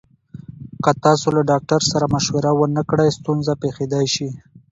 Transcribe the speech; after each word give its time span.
که 0.83 0.91
تاسو 1.05 1.27
له 1.35 1.41
ډاکټر 1.51 1.81
سره 1.91 2.05
مشوره 2.13 2.51
ونکړئ، 2.55 3.09
ستونزه 3.17 3.53
پېښېدای 3.63 4.05
شي. 4.15 4.29